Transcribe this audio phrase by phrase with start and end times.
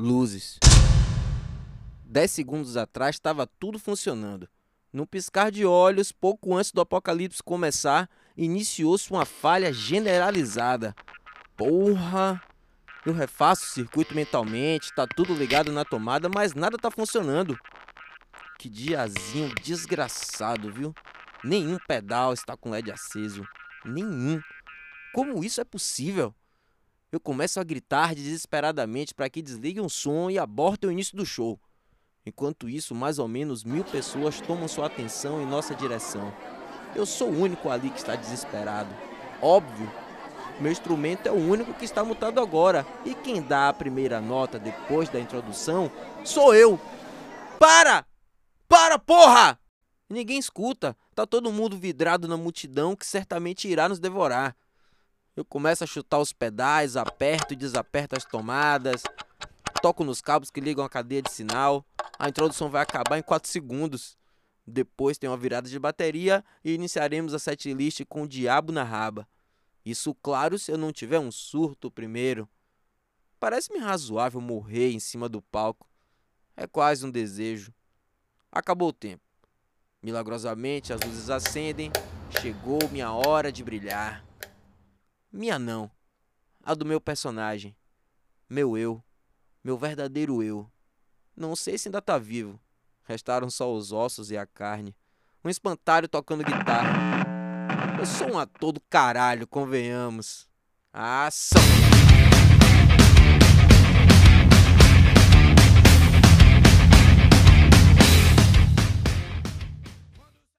[0.00, 0.58] Luzes.
[2.06, 4.48] Dez segundos atrás estava tudo funcionando.
[4.90, 10.96] Num piscar de olhos, pouco antes do apocalipse começar, iniciou-se uma falha generalizada.
[11.54, 12.42] Porra!
[13.04, 17.58] Eu refaço o circuito mentalmente, tá tudo ligado na tomada, mas nada tá funcionando.
[18.58, 20.94] Que diazinho desgraçado, viu?
[21.44, 23.46] Nenhum pedal está com LED aceso.
[23.84, 24.40] Nenhum.
[25.12, 26.34] Como isso é possível?
[27.12, 31.26] Eu começo a gritar desesperadamente para que desliguem o som e abortem o início do
[31.26, 31.58] show.
[32.24, 36.32] Enquanto isso, mais ou menos mil pessoas tomam sua atenção em nossa direção.
[36.94, 38.94] Eu sou o único ali que está desesperado.
[39.42, 39.90] Óbvio,
[40.60, 42.86] meu instrumento é o único que está mutado agora.
[43.04, 45.90] E quem dá a primeira nota depois da introdução
[46.24, 46.78] sou eu.
[47.58, 48.06] Para!
[48.68, 49.58] Para, porra!
[50.08, 50.96] Ninguém escuta.
[51.12, 54.54] Tá todo mundo vidrado na multidão que certamente irá nos devorar.
[55.40, 59.02] Eu começo a chutar os pedais, aperto e desaperto as tomadas,
[59.80, 61.82] toco nos cabos que ligam a cadeia de sinal.
[62.18, 64.18] A introdução vai acabar em 4 segundos.
[64.66, 69.26] Depois tem uma virada de bateria e iniciaremos a setlist com o diabo na raba.
[69.82, 72.46] Isso, claro, se eu não tiver um surto primeiro.
[73.38, 75.88] Parece-me razoável morrer em cima do palco.
[76.54, 77.72] É quase um desejo.
[78.52, 79.24] Acabou o tempo.
[80.02, 81.90] Milagrosamente as luzes acendem.
[82.42, 84.28] Chegou minha hora de brilhar.
[85.32, 85.88] Minha não.
[86.64, 87.76] A do meu personagem.
[88.48, 89.02] Meu eu.
[89.62, 90.68] Meu verdadeiro eu.
[91.36, 92.60] Não sei se ainda tá vivo.
[93.04, 94.94] Restaram só os ossos e a carne.
[95.44, 97.24] Um espantalho tocando guitarra.
[97.98, 100.48] Eu sou um ator do caralho, convenhamos.
[100.92, 101.60] Ação!